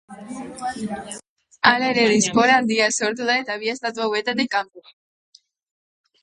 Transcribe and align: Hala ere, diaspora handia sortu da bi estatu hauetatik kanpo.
Hala 0.11 1.89
ere, 1.89 2.05
diaspora 2.05 2.55
handia 2.61 2.87
sortu 2.97 3.29
da 3.51 3.59
bi 3.65 3.71
estatu 3.75 4.05
hauetatik 4.07 4.53
kanpo. 4.57 4.85